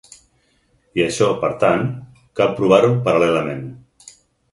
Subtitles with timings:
[0.99, 1.83] I això, per tant,
[2.39, 3.61] cal provar-ho paral·lelament.